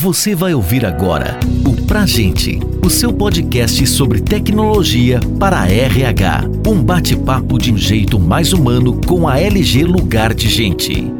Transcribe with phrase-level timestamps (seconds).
[0.00, 6.42] Você vai ouvir agora o Pra Gente, o seu podcast sobre tecnologia para a RH.
[6.64, 11.12] Um bate-papo de um jeito mais humano com a LG Lugar de Gente.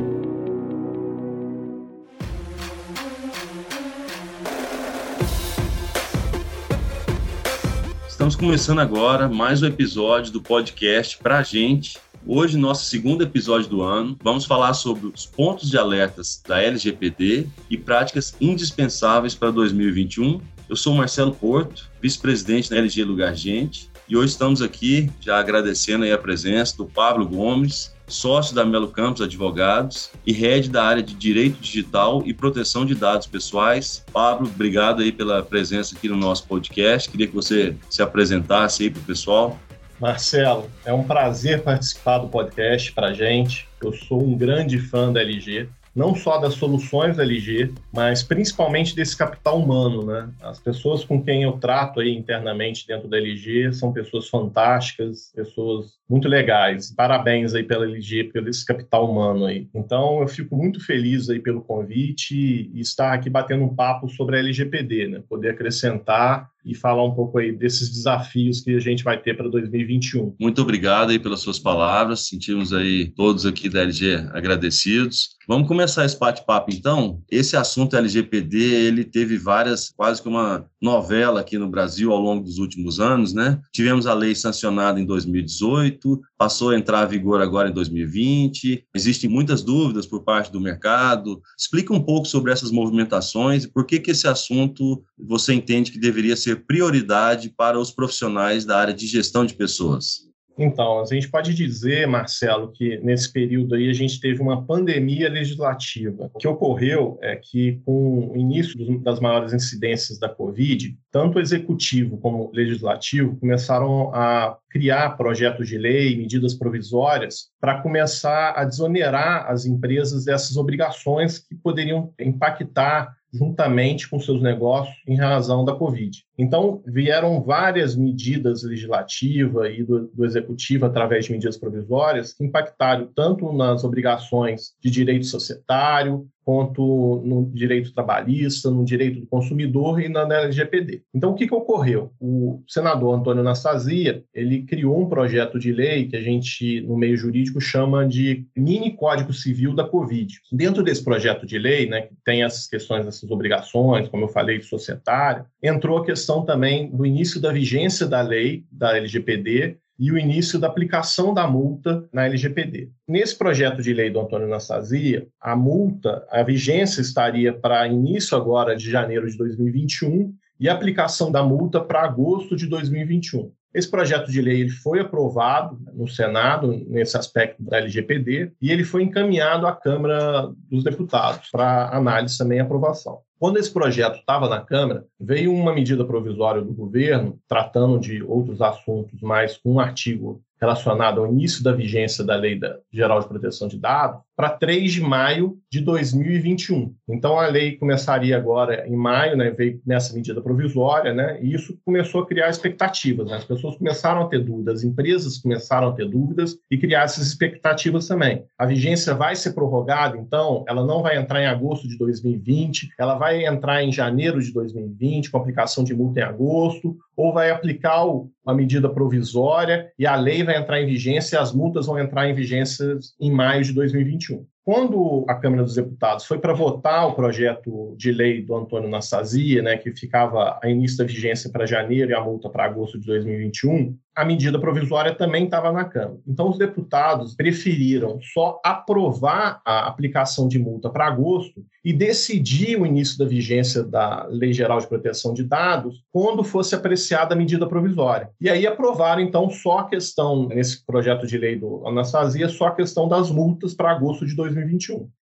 [8.06, 13.82] Estamos começando agora mais um episódio do podcast Pra Gente, Hoje, nosso segundo episódio do
[13.82, 20.40] ano, vamos falar sobre os pontos de alertas da LGPD e práticas indispensáveis para 2021.
[20.68, 26.04] Eu sou Marcelo Porto, vice-presidente da LG Lugar Gente, e hoje estamos aqui já agradecendo
[26.10, 31.14] a presença do Pablo Gomes, sócio da Melo Campos Advogados e head da área de
[31.14, 34.04] Direito Digital e Proteção de Dados Pessoais.
[34.12, 37.08] Pablo, obrigado aí pela presença aqui no nosso podcast.
[37.10, 39.58] Queria que você se apresentasse aí para o pessoal.
[40.00, 43.68] Marcelo, é um prazer participar do podcast para gente.
[43.82, 48.94] Eu sou um grande fã da LG, não só das soluções da LG, mas principalmente
[48.94, 50.30] desse capital humano, né?
[50.40, 55.98] As pessoas com quem eu trato aí internamente dentro da LG são pessoas fantásticas, pessoas
[56.08, 56.94] muito legais.
[56.94, 59.68] Parabéns aí pela LG, pelo esse capital humano aí.
[59.74, 64.36] Então, eu fico muito feliz aí pelo convite e estar aqui batendo um papo sobre
[64.36, 65.22] a LGPD, né?
[65.28, 69.48] Poder acrescentar e falar um pouco aí desses desafios que a gente vai ter para
[69.48, 70.34] 2021.
[70.38, 72.28] Muito obrigado aí pelas suas palavras.
[72.28, 75.38] Sentimos aí todos aqui da LG agradecidos.
[75.48, 77.22] Vamos começar esse bate-papo então.
[77.30, 82.44] Esse assunto LGPD, ele teve várias, quase que uma novela aqui no Brasil ao longo
[82.44, 83.58] dos últimos anos, né?
[83.72, 88.84] Tivemos a lei sancionada em 2018, passou a entrar em vigor agora em 2020.
[88.94, 91.40] Existem muitas dúvidas por parte do mercado.
[91.58, 95.98] Explica um pouco sobre essas movimentações e por que que esse assunto você entende que
[95.98, 100.28] deveria ser prioridade para os profissionais da área de gestão de pessoas.
[100.58, 105.28] Então, a gente pode dizer, Marcelo, que nesse período aí a gente teve uma pandemia
[105.28, 106.28] legislativa.
[106.34, 111.40] O que ocorreu é que, com o início das maiores incidências da Covid, tanto o
[111.40, 118.64] executivo como o legislativo começaram a criar projetos de lei, medidas provisórias, para começar a
[118.64, 125.74] desonerar as empresas dessas obrigações que poderiam impactar juntamente com seus negócios em razão da
[125.74, 126.26] Covid.
[126.38, 133.08] Então, vieram várias medidas legislativas e do, do, executivo através de medidas provisórias que impactaram
[133.14, 140.08] tanto nas obrigações de direito societário, quanto no direito trabalhista, no direito do consumidor e
[140.08, 141.02] na LGPD.
[141.14, 142.10] Então, o que, que ocorreu?
[142.18, 147.18] O senador Antônio Anastasia, ele criou um projeto de lei que a gente, no meio
[147.18, 150.40] jurídico, chama de mini Código Civil da Covid.
[150.50, 154.62] Dentro desse projeto de lei, né, que tem essas questões, essas obrigações, como eu falei,
[154.62, 160.18] societária, entrou a questão também do início da vigência da lei, da LGPD, e o
[160.18, 162.90] início da aplicação da multa na LGPD.
[163.06, 168.76] Nesse projeto de lei do Antônio Anastasia, a multa, a vigência estaria para início agora
[168.76, 173.50] de janeiro de 2021 e a aplicação da multa para agosto de 2021.
[173.74, 178.82] Esse projeto de lei ele foi aprovado no Senado, nesse aspecto da LGPD, e ele
[178.82, 183.20] foi encaminhado à Câmara dos Deputados para análise também e aprovação.
[183.38, 188.60] Quando esse projeto estava na Câmara, veio uma medida provisória do governo tratando de outros
[188.60, 192.58] assuntos, mas com um artigo relacionado ao início da vigência da Lei
[192.92, 196.94] Geral de Proteção de Dados, para 3 de maio de 2021.
[197.08, 201.76] Então a lei começaria agora em maio, né, veio nessa medida provisória, né, e isso
[201.84, 203.28] começou a criar expectativas.
[203.28, 207.02] Né, as pessoas começaram a ter dúvidas, as empresas começaram a ter dúvidas e criar
[207.02, 208.44] essas expectativas também.
[208.56, 213.16] A vigência vai ser prorrogada, então ela não vai entrar em agosto de 2020, ela
[213.16, 218.04] vai entrar em janeiro de 2020 com aplicação de multa em agosto, ou vai aplicar
[218.04, 222.28] uma medida provisória e a lei vai entrar em vigência e as multas vão entrar
[222.28, 224.46] em vigência em maio de 2021.
[224.68, 229.62] Quando a Câmara dos Deputados foi para votar o projeto de lei do Antônio Anastasia,
[229.62, 233.06] né, que ficava a início da vigência para janeiro e a multa para agosto de
[233.06, 236.18] 2021, a medida provisória também estava na Câmara.
[236.26, 242.84] Então, os deputados preferiram só aprovar a aplicação de multa para agosto e decidir o
[242.84, 247.66] início da vigência da Lei Geral de Proteção de Dados quando fosse apreciada a medida
[247.68, 248.28] provisória.
[248.40, 252.74] E aí aprovaram, então, só a questão, nesse projeto de lei do Anastasia, só a
[252.74, 254.57] questão das multas para agosto de 2021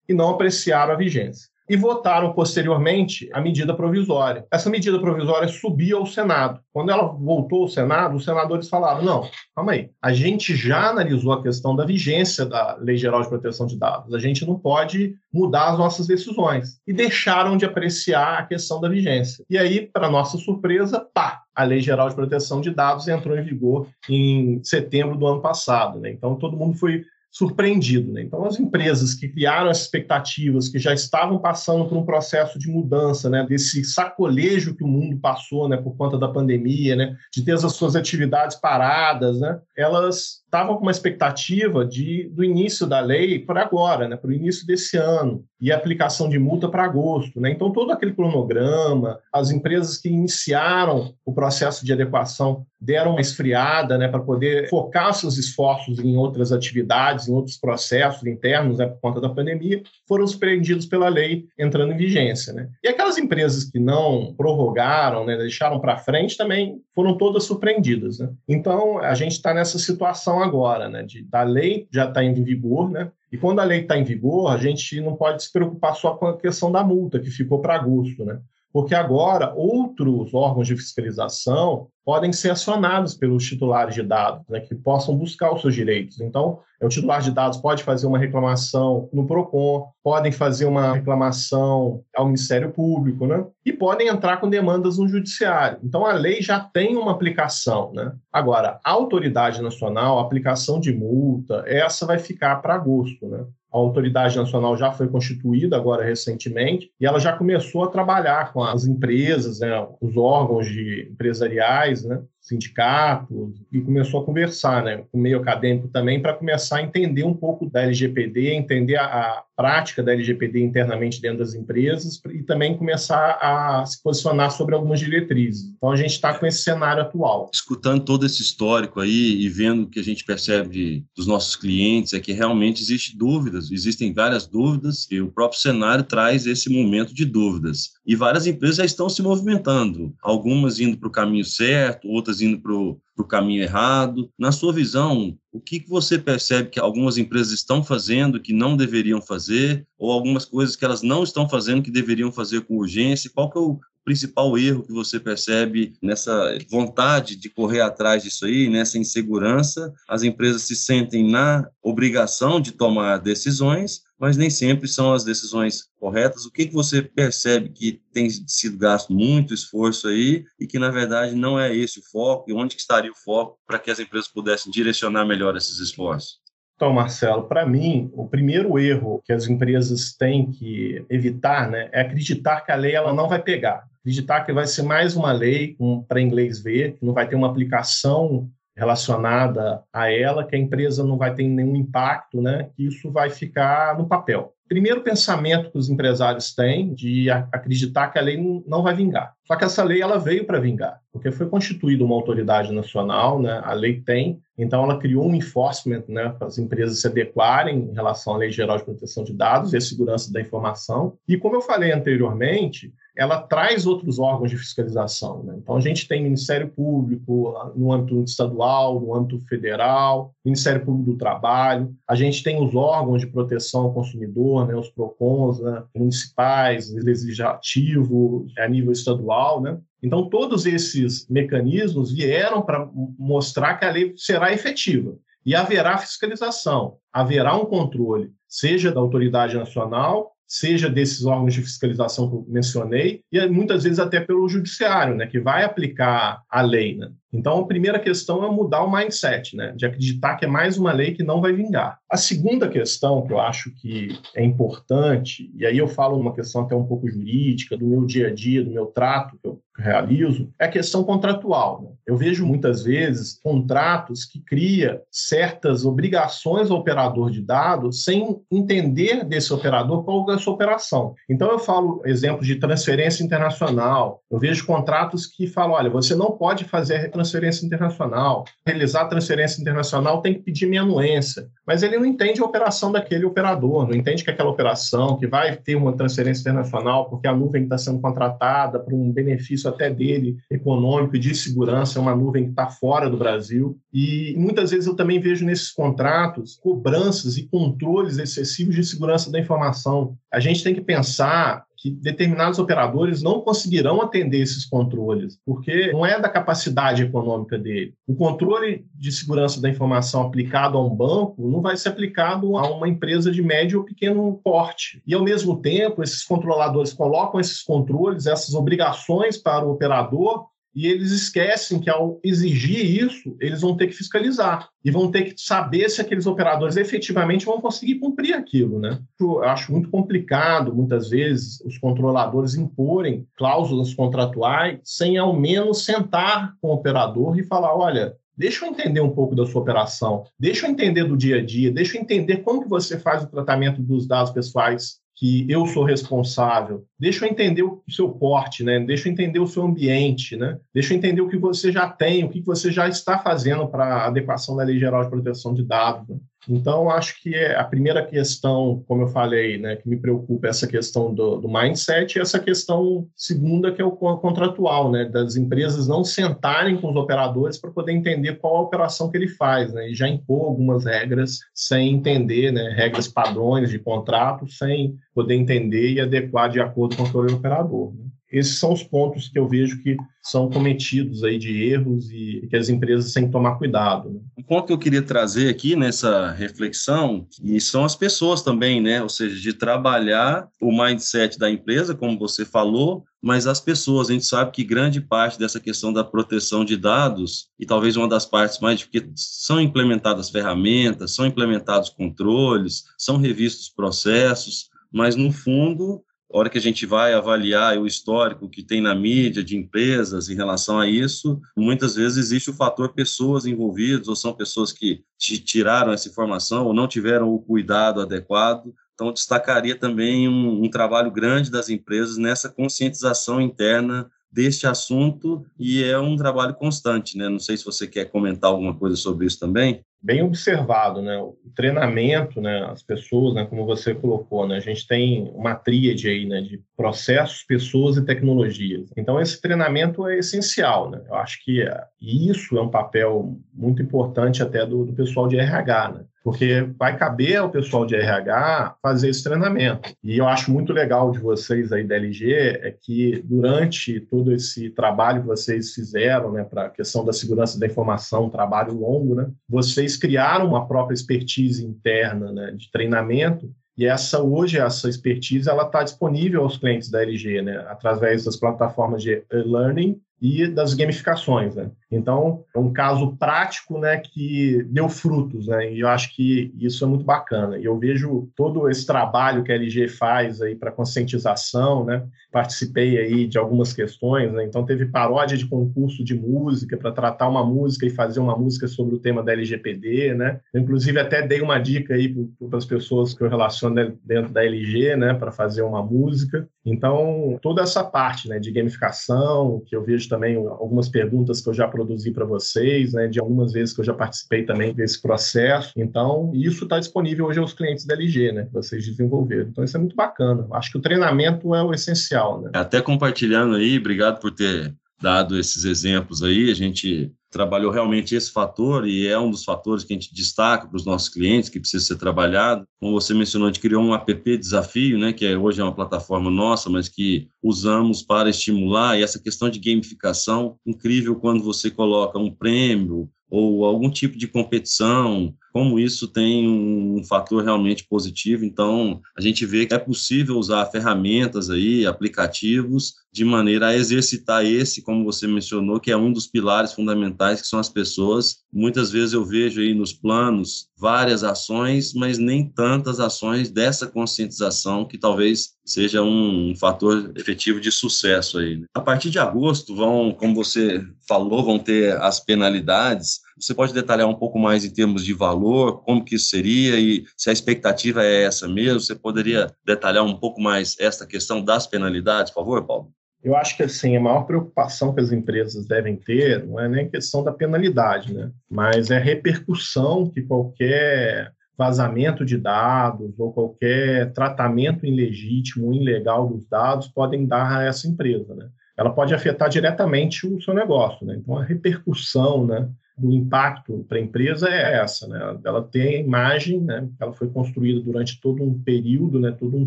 [0.09, 4.47] e não apreciaram a vigência e votaram posteriormente a medida provisória.
[4.51, 6.61] Essa medida provisória subiu ao Senado.
[6.73, 11.33] Quando ela voltou ao Senado, os senadores falaram: não, calma aí, a gente já analisou
[11.33, 15.15] a questão da vigência da Lei Geral de Proteção de Dados, a gente não pode
[15.33, 16.79] mudar as nossas decisões.
[16.87, 19.45] E deixaram de apreciar a questão da vigência.
[19.51, 23.43] E aí, para nossa surpresa, pá, a Lei Geral de Proteção de Dados entrou em
[23.43, 25.99] vigor em setembro do ano passado.
[25.99, 26.11] Né?
[26.11, 28.13] Então, todo mundo foi surpreendido.
[28.13, 28.23] Né?
[28.23, 32.69] Então, as empresas que criaram as expectativas, que já estavam passando por um processo de
[32.69, 37.45] mudança, né, desse sacolejo que o mundo passou né, por conta da pandemia, né, de
[37.45, 43.01] ter as suas atividades paradas, né, elas estavam com uma expectativa de, do início da
[43.01, 47.41] lei para agora, né, para o início desse ano, e aplicação de multa para agosto.
[47.41, 47.51] Né?
[47.51, 53.97] Então, todo aquele cronograma, as empresas que iniciaram o processo de adequação deram uma esfriada
[53.97, 59.01] né, para poder focar seus esforços em outras atividades, em outros processos internos né, por
[59.01, 62.53] conta da pandemia, foram surpreendidos pela lei entrando em vigência.
[62.53, 62.69] Né?
[62.85, 68.19] E aquelas empresas que não prorrogaram, né, deixaram para frente, também foram todas surpreendidas.
[68.19, 68.29] Né?
[68.47, 72.91] Então, a gente está nessa situação agora, né, de, da lei já está em vigor,
[72.91, 73.11] né?
[73.31, 76.27] E quando a lei está em vigor, a gente não pode se preocupar só com
[76.27, 78.41] a questão da multa, que ficou para agosto, né?
[78.77, 84.75] Porque agora outros órgãos de fiscalização podem ser acionados pelos titulares de dados, né, que
[84.75, 86.21] possam buscar os seus direitos.
[86.21, 92.03] Então, o titular de dados pode fazer uma reclamação no PROCON, podem fazer uma reclamação
[92.15, 95.79] ao Ministério Público, né, e podem entrar com demandas no Judiciário.
[95.83, 97.95] Então, a lei já tem uma aplicação.
[97.95, 98.13] Né?
[98.31, 103.27] Agora, a autoridade nacional, a aplicação de multa, essa vai ficar para agosto.
[103.27, 103.43] Né?
[103.77, 108.63] A autoridade nacional já foi constituída agora recentemente e ela já começou a trabalhar com
[108.63, 115.19] as empresas, né, os órgãos de empresariais, né, sindicatos, e começou a conversar né, com
[115.19, 119.45] o meio acadêmico também para começar a entender um pouco da LGPD, entender a, a,
[119.57, 125.01] prática da LGPD internamente dentro das empresas e também começar a se posicionar sobre algumas
[125.01, 125.73] diretrizes.
[125.77, 127.51] Então, a gente está com esse cenário atual.
[127.53, 132.13] Escutando todo esse histórico aí e vendo o que a gente percebe dos nossos clientes
[132.13, 137.15] é que realmente existe dúvidas, existem várias dúvidas e o próprio cenário traz esse momento
[137.15, 137.96] de dúvidas.
[138.07, 142.61] E várias empresas já estão se movimentando, algumas indo para o caminho certo, outras indo
[142.61, 144.31] para o caminho errado.
[144.39, 148.77] Na sua visão, o que, que você percebe que algumas empresas estão fazendo que não
[148.77, 153.31] deveriam fazer, ou algumas coisas que elas não estão fazendo que deveriam fazer com urgência?
[153.35, 158.47] Qual que é o principal erro que você percebe nessa vontade de correr atrás disso
[158.47, 159.93] aí, nessa insegurança?
[160.09, 165.89] As empresas se sentem na obrigação de tomar decisões, mas nem sempre são as decisões
[165.99, 166.47] corretas.
[166.47, 170.89] O que, que você percebe que tem sido gasto muito esforço aí e que, na
[170.89, 172.49] verdade, não é esse o foco?
[172.49, 176.39] E onde que estaria o foco para que as empresas pudessem direcionar melhor esses esforços?
[176.77, 182.03] Então, Marcelo, para mim, o primeiro erro que as empresas têm que evitar né, é
[182.03, 183.85] acreditar que a lei ela não vai pegar.
[184.07, 187.49] Acreditar que vai ser mais uma lei um, para inglês ver, não vai ter uma
[187.49, 192.71] aplicação relacionada a ela, que a empresa não vai ter nenhum impacto, né?
[192.77, 194.55] que isso vai ficar no papel.
[194.69, 198.37] Primeiro pensamento que os empresários têm de acreditar que a lei
[198.67, 199.35] não vai vingar.
[199.47, 203.61] Só que essa lei ela veio para vingar, porque foi constituída uma autoridade nacional, né?
[203.65, 207.93] a lei tem, então ela criou um enforcement né, para as empresas se adequarem em
[207.93, 211.17] relação à Lei Geral de Proteção de Dados e a segurança da informação.
[211.29, 215.43] E como eu falei anteriormente, ela traz outros órgãos de fiscalização.
[215.43, 215.55] Né?
[215.59, 221.19] Então, a gente tem Ministério Público no âmbito estadual, no âmbito federal, Ministério Público do
[221.19, 224.75] Trabalho, a gente tem os órgãos de proteção ao consumidor, né?
[224.75, 225.83] os PROCONs né?
[225.95, 229.61] municipais, legislativo, a nível estadual.
[229.61, 229.79] Né?
[230.03, 232.89] Então, todos esses mecanismos vieram para
[233.19, 235.17] mostrar que a lei será efetiva.
[235.45, 242.29] E haverá fiscalização, haverá um controle, seja da autoridade nacional, seja desses órgãos de fiscalização
[242.29, 246.97] que eu mencionei, e muitas vezes até pelo judiciário, né, que vai aplicar a lei.
[246.97, 247.11] Né?
[247.33, 250.93] Então, a primeira questão é mudar o mindset, né, de acreditar que é mais uma
[250.93, 251.99] lei que não vai vingar.
[252.11, 256.63] A segunda questão que eu acho que é importante, e aí eu falo uma questão
[256.63, 260.51] até um pouco jurídica, do meu dia a dia, do meu trato que eu realizo,
[260.59, 261.83] é a questão contratual.
[261.83, 261.91] Né?
[262.07, 269.25] Eu vejo muitas vezes contratos que cria certas obrigações ao operador de dados sem entender
[269.25, 271.15] desse operador qual é a sua operação.
[271.29, 274.23] Então eu falo exemplos de transferência internacional.
[274.31, 278.45] Eu vejo contratos que falam, olha, você não pode fazer transferência internacional.
[278.67, 281.49] Realizar transferência internacional tem que pedir minha anuência.
[281.67, 285.57] Mas ele não entende a operação daquele operador, não entende que aquela operação, que vai
[285.57, 290.37] ter uma transferência internacional porque a nuvem está sendo contratada para um benefício até dele
[290.51, 293.79] econômico e de segurança, é uma nuvem que está fora do Brasil.
[293.93, 299.41] E muitas vezes eu também vejo nesses contratos cobranças e controles excessivos de segurança da
[299.41, 300.17] informação.
[300.33, 306.05] A gente tem que pensar que determinados operadores não conseguirão atender esses controles, porque não
[306.05, 307.95] é da capacidade econômica dele.
[308.07, 312.71] O controle de segurança da informação aplicado a um banco não vai ser aplicado a
[312.71, 315.03] uma empresa de médio ou pequeno porte.
[315.07, 320.87] E, ao mesmo tempo, esses controladores colocam esses controles, essas obrigações para o operador e
[320.87, 324.69] eles esquecem que ao exigir isso, eles vão ter que fiscalizar.
[324.85, 329.01] E vão ter que saber se aqueles operadores efetivamente vão conseguir cumprir aquilo, né?
[329.19, 336.55] Eu acho muito complicado, muitas vezes, os controladores imporem cláusulas contratuais sem ao menos sentar
[336.61, 340.67] com o operador e falar, olha, Deixa eu entender um pouco da sua operação, deixa
[340.67, 343.81] eu entender do dia a dia, deixa eu entender como que você faz o tratamento
[343.81, 346.85] dos dados pessoais que eu sou responsável.
[346.99, 348.79] Deixa eu entender o seu porte, né?
[348.81, 350.59] Deixa eu entender o seu ambiente, né?
[350.75, 354.05] Deixa eu entender o que você já tem, o que você já está fazendo para
[354.05, 356.07] adequação da Lei Geral de Proteção de Dados.
[356.07, 356.17] Né?
[356.49, 360.51] Então, acho que é a primeira questão, como eu falei, né, que me preocupa é
[360.51, 365.37] essa questão do, do mindset e essa questão segunda, que é o contratual, né, das
[365.37, 369.73] empresas não sentarem com os operadores para poder entender qual a operação que ele faz,
[369.73, 375.35] né, e já impor algumas regras sem entender, né, regras padrões de contrato, sem poder
[375.35, 377.93] entender e adequar de acordo com o operador.
[377.95, 378.06] Né
[378.39, 382.57] esses são os pontos que eu vejo que são cometidos aí de erros e que
[382.57, 384.11] as empresas têm que tomar cuidado.
[384.11, 384.21] Né?
[384.37, 389.03] Um ponto que eu queria trazer aqui nessa reflexão e são as pessoas também, né?
[389.03, 394.13] Ou seja, de trabalhar o mindset da empresa, como você falou, mas as pessoas, a
[394.13, 398.27] gente sabe que grande parte dessa questão da proteção de dados, e talvez uma das
[398.27, 406.03] partes mais, porque são implementadas ferramentas, são implementados controles, são revistos processos, mas no fundo
[406.33, 410.29] a hora que a gente vai avaliar o histórico que tem na mídia de empresas
[410.29, 415.05] em relação a isso, muitas vezes existe o fator pessoas envolvidas, ou são pessoas que
[415.19, 418.75] tiraram essa informação ou não tiveram o cuidado adequado.
[418.95, 425.83] Então, destacaria também um, um trabalho grande das empresas nessa conscientização interna deste assunto e
[425.83, 427.29] é um trabalho constante, né?
[427.29, 431.19] Não sei se você quer comentar alguma coisa sobre isso também bem observado, né?
[431.19, 432.65] O treinamento, né?
[432.71, 433.45] As pessoas, né?
[433.45, 434.57] Como você colocou, né?
[434.57, 436.41] A gente tem uma tríade aí, né?
[436.41, 438.89] De processos, pessoas e tecnologias.
[438.97, 441.03] Então esse treinamento é essencial, né?
[441.09, 441.69] Eu acho que
[442.01, 446.05] isso é um papel muito importante até do, do pessoal de RH, né?
[446.27, 449.95] porque vai caber ao pessoal de RH fazer esse treinamento.
[450.03, 454.69] E eu acho muito legal de vocês aí da LG é que durante todo esse
[454.71, 459.15] trabalho que vocês fizeram, né, para a questão da segurança da informação, um trabalho longo,
[459.15, 465.49] né, vocês criaram uma própria expertise interna, né, de treinamento e essa hoje essa expertise
[465.49, 470.75] ela está disponível aos clientes da LG, né, através das plataformas de e-learning e das
[470.75, 471.71] gamificações, né?
[471.91, 475.73] Então, é um caso prático, né, que deu frutos, né?
[475.73, 477.59] E eu acho que isso é muito bacana.
[477.59, 482.05] E eu vejo todo esse trabalho que a LG faz aí para conscientização, né?
[482.33, 484.45] Participei aí de algumas questões, né?
[484.45, 488.67] Então teve paródia de concurso de música para tratar uma música e fazer uma música
[488.67, 490.41] sobre o tema da LGPD, né?
[490.53, 492.15] Eu, inclusive até dei uma dica aí
[492.49, 496.49] para as pessoas que eu relaciono dentro da LG, né, para fazer uma música.
[496.67, 501.55] Então, toda essa parte, né, de gamificação, que eu vejo também algumas perguntas que eu
[501.55, 505.73] já produzi para vocês, né, de algumas vezes que eu já participei também desse processo.
[505.77, 509.49] Então, isso está disponível hoje aos clientes da LG, né, que vocês desenvolveram.
[509.49, 510.47] Então, isso é muito bacana.
[510.53, 512.43] Acho que o treinamento é o essencial.
[512.43, 512.51] Né?
[512.53, 516.51] Até compartilhando aí, obrigado por ter dado esses exemplos aí.
[516.51, 520.67] A gente trabalhou realmente esse fator e é um dos fatores que a gente destaca
[520.67, 522.65] para os nossos clientes que precisa ser trabalhado.
[522.81, 525.75] Como você mencionou, a gente criou um app desafio, né, que é, hoje é uma
[525.75, 531.71] plataforma nossa, mas que usamos para estimular e essa questão de gamificação incrível quando você
[531.71, 538.45] coloca um prêmio ou algum tipo de competição como isso tem um fator realmente positivo.
[538.45, 544.45] Então, a gente vê que é possível usar ferramentas aí, aplicativos, de maneira a exercitar
[544.45, 548.41] esse, como você mencionou, que é um dos pilares fundamentais, que são as pessoas.
[548.53, 554.85] Muitas vezes eu vejo aí nos planos várias ações, mas nem tantas ações dessa conscientização,
[554.85, 558.59] que talvez seja um, fator efetivo de sucesso aí.
[558.59, 558.67] Né?
[558.75, 563.21] A partir de agosto vão, como você falou, vão ter as penalidades.
[563.39, 567.05] Você pode detalhar um pouco mais em termos de valor, como que isso seria e
[567.17, 568.81] se a expectativa é essa mesmo?
[568.81, 572.93] Você poderia detalhar um pouco mais esta questão das penalidades, por favor, Paulo?
[573.23, 576.89] Eu acho que assim a maior preocupação que as empresas devem ter não é nem
[576.89, 578.31] questão da penalidade, né?
[578.49, 586.47] Mas é a repercussão que qualquer vazamento de dados ou qualquer tratamento ilegítimo, ilegal dos
[586.47, 588.49] dados podem dar a essa empresa, né?
[588.79, 591.17] Ela pode afetar diretamente o seu negócio, né?
[591.17, 592.69] Então a repercussão, né?
[592.97, 595.39] Do impacto para a empresa é essa, né?
[595.45, 596.89] Ela tem a imagem, né?
[596.99, 599.33] Ela foi construída durante todo um período, né?
[599.33, 599.67] Todo um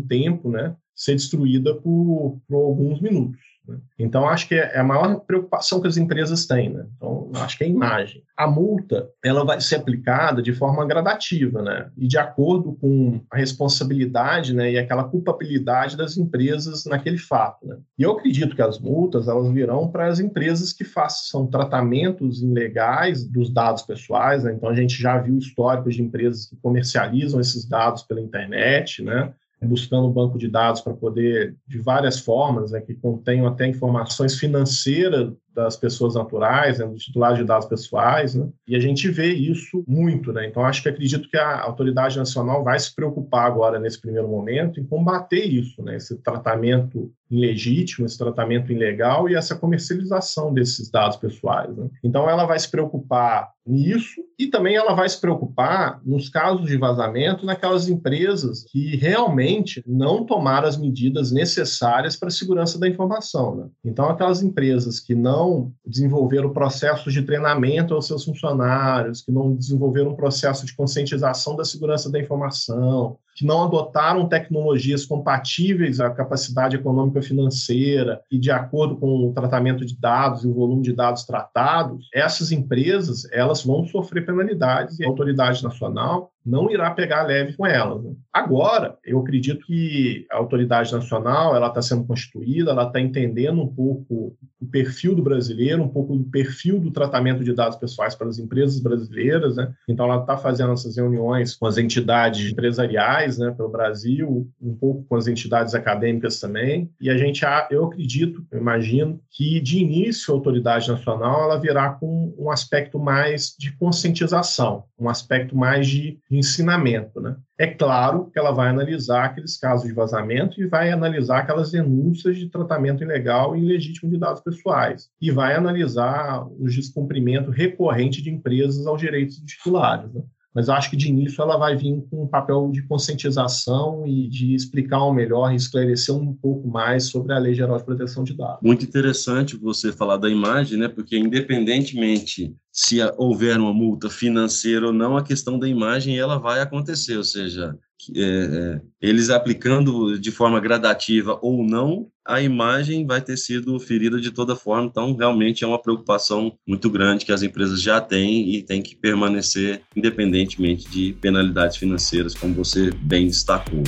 [0.00, 0.74] tempo, né?
[1.00, 3.40] ser destruída por, por alguns minutos.
[3.66, 3.78] Né?
[3.98, 6.70] Então, acho que é a maior preocupação que as empresas têm.
[6.70, 6.86] Né?
[6.96, 8.22] Então, acho que é a imagem.
[8.36, 11.90] A multa ela vai ser aplicada de forma gradativa né?
[11.96, 14.72] e de acordo com a responsabilidade né?
[14.72, 17.66] e aquela culpabilidade das empresas naquele fato.
[17.66, 17.76] Né?
[17.98, 23.24] E eu acredito que as multas elas virão para as empresas que façam tratamentos ilegais
[23.26, 24.44] dos dados pessoais.
[24.44, 24.52] Né?
[24.54, 29.32] Então, a gente já viu históricos de empresas que comercializam esses dados pela internet, né?
[29.66, 34.38] Buscando um banco de dados para poder, de várias formas, né, que contenham até informações
[34.38, 38.48] financeiras das pessoas naturais, né, dos titulares de dados pessoais, né?
[38.66, 40.32] e a gente vê isso muito.
[40.32, 40.46] Né?
[40.46, 44.80] Então, acho que acredito que a autoridade nacional vai se preocupar agora, nesse primeiro momento,
[44.80, 45.96] em combater isso, né?
[45.96, 51.74] esse tratamento ilegítimo, esse tratamento ilegal e essa comercialização desses dados pessoais.
[51.76, 51.88] Né?
[52.02, 56.76] Então, ela vai se preocupar nisso e também ela vai se preocupar nos casos de
[56.76, 63.54] vazamento naquelas empresas que realmente não tomaram as medidas necessárias para a segurança da informação.
[63.54, 63.66] Né?
[63.84, 70.10] Então, aquelas empresas que não desenvolveram processos de treinamento aos seus funcionários, que não desenvolveram
[70.10, 76.76] um processo de conscientização da segurança da informação, que não adotaram tecnologias compatíveis à capacidade
[76.76, 81.24] econômica financeira e de acordo com o tratamento de dados e o volume de dados
[81.24, 87.54] tratados, essas empresas elas vão sofrer penalidades e a autoridade nacional não irá pegar leve
[87.54, 88.02] com elas.
[88.02, 88.12] Né?
[88.32, 93.66] Agora, eu acredito que a autoridade nacional ela está sendo constituída, ela está entendendo um
[93.66, 98.28] pouco o perfil do brasileiro, um pouco do perfil do tratamento de dados pessoais para
[98.28, 99.72] as empresas brasileiras, né?
[99.88, 105.04] Então, ela está fazendo essas reuniões com as entidades empresariais né, pelo Brasil, um pouco
[105.04, 106.90] com as entidades acadêmicas também.
[107.00, 111.90] E a gente, eu acredito, eu imagino, que de início a autoridade nacional ela virá
[111.90, 117.36] com um aspecto mais de conscientização, um aspecto mais de ensinamento, né?
[117.58, 122.38] É claro que ela vai analisar aqueles casos de vazamento e vai analisar aquelas denúncias
[122.38, 125.10] de tratamento ilegal e ilegítimo de dados pessoais.
[125.20, 130.12] E vai analisar o descumprimento recorrente de empresas aos direitos dos titulares.
[130.12, 130.22] Né?
[130.54, 134.28] Mas eu acho que de início ela vai vir com um papel de conscientização e
[134.28, 138.36] de explicar um melhor, esclarecer um pouco mais sobre a Lei Geral de Proteção de
[138.36, 138.58] Dados.
[138.62, 140.88] Muito interessante você falar da imagem, né?
[140.88, 146.60] Porque independentemente se houver uma multa financeira ou não, a questão da imagem ela vai
[146.60, 147.76] acontecer, ou seja,
[148.14, 154.20] é, é, eles aplicando de forma gradativa ou não, a imagem vai ter sido ferida
[154.20, 154.86] de toda forma.
[154.86, 158.94] Então, realmente é uma preocupação muito grande que as empresas já têm e tem que
[158.94, 163.82] permanecer independentemente de penalidades financeiras, como você bem destacou.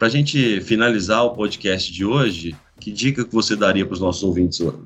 [0.00, 4.00] Para a gente finalizar o podcast de hoje, que dica que você daria para os
[4.00, 4.78] nossos ouvintes hoje?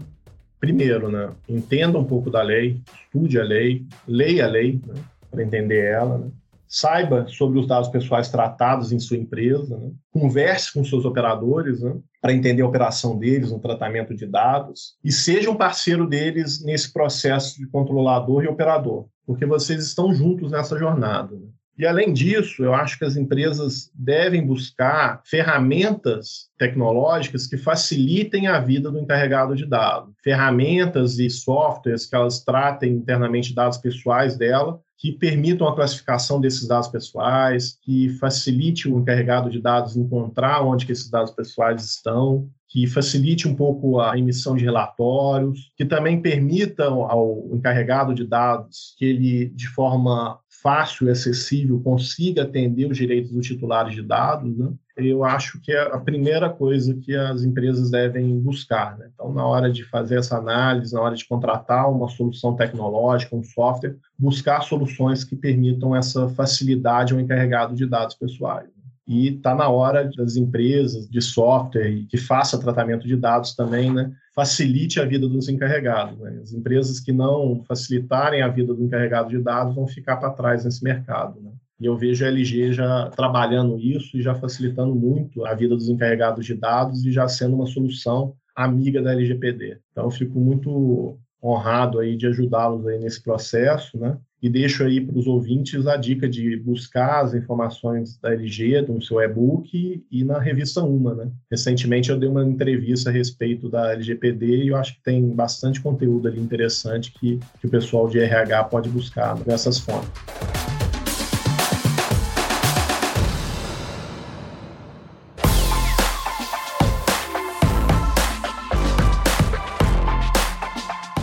[0.61, 4.94] Primeiro, né, entenda um pouco da lei, estude a lei, leia a lei né,
[5.30, 6.30] para entender ela, né?
[6.66, 9.92] saiba sobre os dados pessoais tratados em sua empresa, né?
[10.11, 11.94] converse com seus operadores né?
[12.20, 16.92] para entender a operação deles no tratamento de dados e seja um parceiro deles nesse
[16.92, 21.37] processo de controlador e operador, porque vocês estão juntos nessa jornada.
[21.76, 28.60] E, além disso, eu acho que as empresas devem buscar ferramentas tecnológicas que facilitem a
[28.60, 30.14] vida do encarregado de dados.
[30.22, 36.68] Ferramentas e softwares que elas tratem internamente dados pessoais dela, que permitam a classificação desses
[36.68, 42.48] dados pessoais, que facilite o encarregado de dados encontrar onde que esses dados pessoais estão,
[42.74, 48.96] que facilite um pouco a emissão de relatórios, que também permitam ao encarregado de dados
[48.98, 54.58] que ele, de forma fácil e acessível consiga atender os direitos dos titulares de dados,
[54.58, 54.72] né?
[54.96, 58.98] eu acho que é a primeira coisa que as empresas devem buscar.
[58.98, 59.08] Né?
[59.14, 63.44] Então, na hora de fazer essa análise, na hora de contratar uma solução tecnológica, um
[63.44, 68.73] software, buscar soluções que permitam essa facilidade ao encarregado de dados pessoais
[69.07, 74.11] e está na hora das empresas de software que faça tratamento de dados também, né,
[74.35, 76.19] facilite a vida dos encarregados.
[76.19, 76.38] Né?
[76.43, 80.64] As empresas que não facilitarem a vida do encarregado de dados vão ficar para trás
[80.64, 81.40] nesse mercado.
[81.40, 81.51] Né?
[81.81, 85.88] E eu vejo a LG já trabalhando isso e já facilitando muito a vida dos
[85.88, 89.79] encarregados de dados e já sendo uma solução amiga da LGPD.
[89.93, 94.17] Então, eu fico muito honrado aí de ajudá-los aí nesse processo, né?
[94.44, 99.00] E deixo aí para os ouvintes a dica de buscar as informações da LG no
[99.00, 101.30] seu e-book e na revista Uma, né?
[101.50, 105.80] Recentemente eu dei uma entrevista a respeito da LGPD e eu acho que tem bastante
[105.80, 110.54] conteúdo ali interessante que, que o pessoal de RH pode buscar nessas fontes.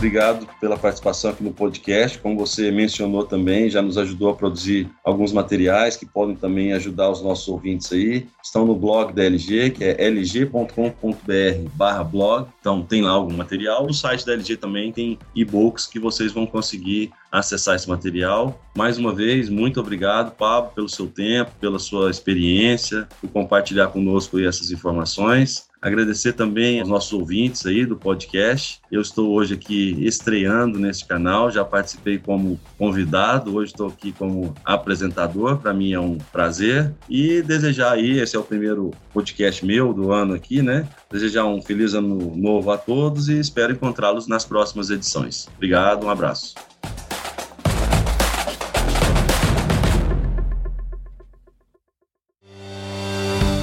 [0.02, 2.18] Obrigado pela participação aqui no podcast.
[2.18, 7.12] Como você mencionou também, já nos ajudou a produzir alguns materiais que podem também ajudar
[7.12, 8.26] os nossos ouvintes aí.
[8.44, 12.48] Estão no blog da LG, que é lg.com.br/blog.
[12.60, 13.86] Então tem lá algum material.
[13.86, 18.60] No site da LG também tem e-books que vocês vão conseguir acessar esse material.
[18.76, 24.40] Mais uma vez, muito obrigado, Pablo, pelo seu tempo, pela sua experiência, por compartilhar conosco
[24.40, 25.70] essas informações.
[25.82, 28.80] Agradecer também aos nossos ouvintes aí do podcast.
[28.92, 34.54] Eu estou hoje aqui estreando nesse canal, já participei como convidado, hoje estou aqui como
[34.64, 36.94] apresentador, para mim é um prazer.
[37.10, 40.88] E desejar aí, esse é o primeiro podcast meu do ano aqui, né?
[41.12, 45.50] Desejar um feliz ano novo a todos e espero encontrá-los nas próximas edições.
[45.58, 46.54] Obrigado, um abraço.